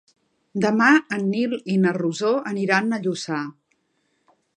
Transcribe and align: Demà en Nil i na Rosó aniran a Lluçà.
Demà 0.61 0.87
en 1.17 1.27
Nil 1.33 1.53
i 1.73 1.75
na 1.83 1.93
Rosó 1.97 2.31
aniran 2.53 2.89
a 2.89 2.99
Lluçà. 3.05 3.43